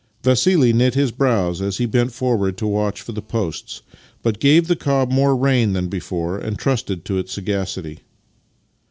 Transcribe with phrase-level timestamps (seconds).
[0.23, 3.83] Vassili knit his brows as he bent forward to watch for the posts,
[4.23, 7.99] but gave the cob more rein than before, and trusted to its sagacity.